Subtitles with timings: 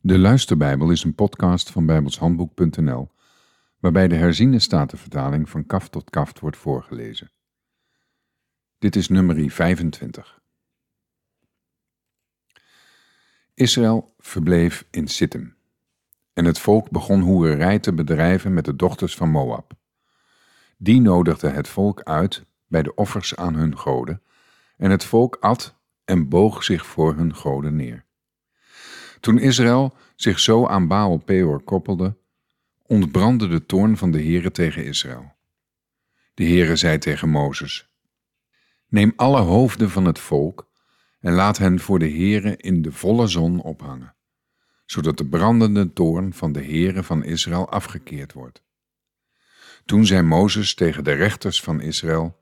[0.00, 3.10] De Luisterbijbel is een podcast van bijbelshandboek.nl,
[3.78, 7.30] waarbij de herziene statenvertaling van kaft tot kaft wordt voorgelezen.
[8.78, 10.40] Dit is nummer 25.
[13.54, 15.56] Israël verbleef in Sittim,
[16.32, 19.72] en het volk begon hoererij te bedrijven met de dochters van Moab.
[20.76, 24.22] Die nodigde het volk uit bij de offers aan hun goden,
[24.76, 28.06] en het volk at en boog zich voor hun goden neer.
[29.20, 32.16] Toen Israël zich zo aan Baal Peor koppelde,
[32.86, 35.36] ontbrandde de toorn van de Heere tegen Israël.
[36.34, 37.88] De Heere zei tegen Mozes:
[38.88, 40.70] Neem alle hoofden van het volk
[41.20, 44.14] en laat hen voor de Heere in de volle zon ophangen,
[44.84, 48.62] zodat de brandende toorn van de Heere van Israël afgekeerd wordt.
[49.84, 52.40] Toen zei Mozes tegen de rechters van Israël: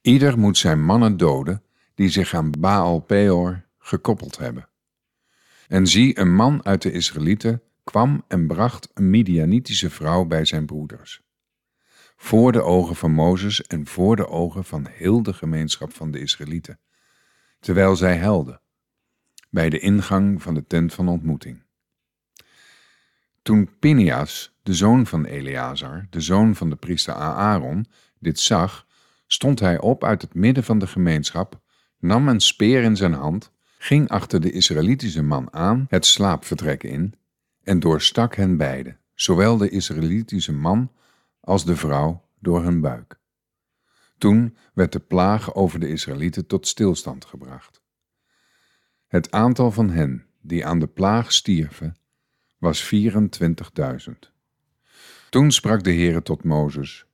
[0.00, 1.62] Ieder moet zijn mannen doden
[1.94, 4.69] die zich aan Baal Peor gekoppeld hebben.
[5.70, 10.66] En zie, een man uit de Israëlieten kwam en bracht een Midianitische vrouw bij zijn
[10.66, 11.22] broeders.
[12.16, 16.20] Voor de ogen van Mozes en voor de ogen van heel de gemeenschap van de
[16.20, 16.78] Israëlieten,
[17.60, 18.60] terwijl zij helden,
[19.50, 21.62] bij de ingang van de tent van ontmoeting.
[23.42, 27.86] Toen Pinias, de zoon van Eleazar, de zoon van de priester Aaron,
[28.18, 28.86] dit zag,
[29.26, 31.60] stond hij op uit het midden van de gemeenschap,
[31.98, 37.14] nam een speer in zijn hand ging achter de Israëlitische man aan het slaapvertrek in
[37.62, 40.92] en doorstak hen beiden, zowel de Israëlitische man
[41.40, 43.18] als de vrouw, door hun buik.
[44.18, 47.82] Toen werd de plaag over de Israëlieten tot stilstand gebracht.
[49.06, 51.96] Het aantal van hen die aan de plaag stierven
[52.58, 53.00] was 24.000.
[55.30, 57.06] Toen sprak de Heere tot Mozes: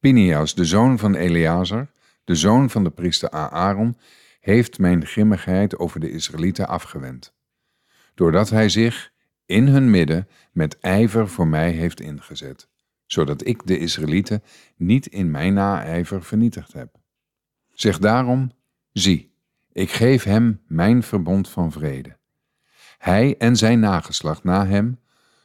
[0.00, 1.90] Pinias, de zoon van Eleazar,
[2.24, 3.96] de zoon van de priester Aaron,
[4.46, 7.34] heeft mijn grimmigheid over de Israëlieten afgewend,
[8.14, 9.12] doordat hij zich
[9.46, 12.68] in hun midden met ijver voor mij heeft ingezet,
[13.06, 14.42] zodat ik de Israëlieten
[14.76, 16.96] niet in mijn naijver vernietigd heb.
[17.72, 18.52] Zeg daarom,
[18.92, 19.32] zie,
[19.72, 22.16] ik geef hem mijn verbond van vrede.
[22.98, 24.98] Hij en zijn nageslacht na hem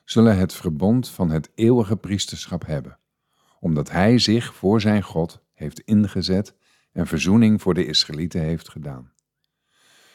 [0.05, 2.97] zullen het verbond van het eeuwige priesterschap hebben,
[3.59, 6.55] omdat hij zich voor zijn God heeft ingezet
[6.91, 9.11] en verzoening voor de Israëlieten heeft gedaan.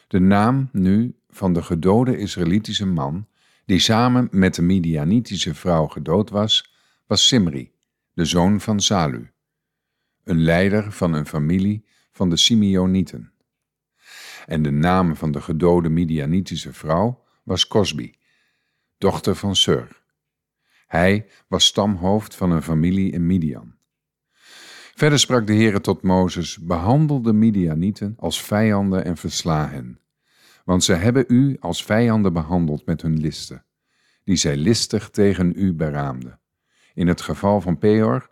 [0.08, 3.26] De naam nu van de gedode Israëlitische man,
[3.64, 6.74] die samen met de Midianitische vrouw gedood was,
[7.06, 7.72] was Simri,
[8.12, 9.30] de zoon van Salu,
[10.24, 13.32] een leider van een familie van de Simeonieten.
[14.46, 18.18] En de naam van de gedode Midianitische vrouw was Cosbi,
[18.98, 20.02] dochter van Sur.
[20.86, 23.75] Hij was stamhoofd van een familie in Midian.
[24.96, 30.00] Verder sprak de Heere tot Mozes, behandel de Midianieten als vijanden en versla hen.
[30.64, 33.64] Want zij hebben u als vijanden behandeld met hun listen,
[34.24, 36.40] die zij listig tegen u beraamden.
[36.94, 38.30] In het geval van Peor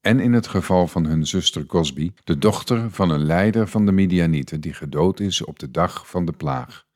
[0.00, 3.92] en in het geval van hun zuster Cosbi, de dochter van een leider van de
[3.92, 6.86] Midianieten die gedood is op de dag van de plaag.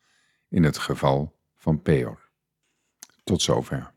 [0.48, 2.28] In het geval van Peor.
[3.24, 3.92] Tot zover.